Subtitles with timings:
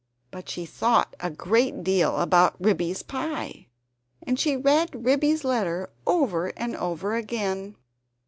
[0.31, 3.67] But she thought a great deal about Ribby's pie,
[4.23, 7.75] and she read Ribby's letter over and over again.